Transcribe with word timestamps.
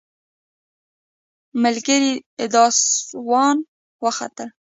ملګري 1.63 2.13
داووسان 2.53 3.57
وختل. 4.03 4.49